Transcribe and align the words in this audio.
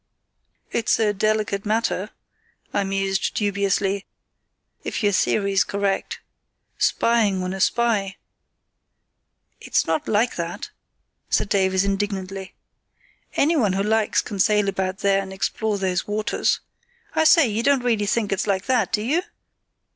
"It's 0.71 0.97
a 0.97 1.13
delicate 1.13 1.63
matter," 1.63 2.09
I 2.73 2.83
mused, 2.83 3.35
dubiously, 3.35 4.07
"if 4.83 5.03
your 5.03 5.11
theory's 5.11 5.63
correct. 5.63 6.21
Spying 6.79 7.43
on 7.43 7.53
a 7.53 7.59
spy——" 7.61 8.17
"It's 9.59 9.85
not 9.85 10.07
like 10.07 10.37
that," 10.37 10.71
said 11.29 11.49
Davies, 11.49 11.85
indignantly. 11.85 12.55
"Anyone 13.35 13.73
who 13.73 13.83
likes 13.83 14.23
can 14.23 14.39
sail 14.39 14.67
about 14.67 14.97
there 15.01 15.21
and 15.21 15.31
explore 15.31 15.77
those 15.77 16.07
waters. 16.07 16.61
I 17.13 17.23
say, 17.23 17.47
you 17.47 17.61
don't 17.61 17.83
really 17.83 18.07
think 18.07 18.31
it's 18.31 18.47
like 18.47 18.65
that, 18.65 18.91
do 18.91 19.03
you?" 19.03 19.21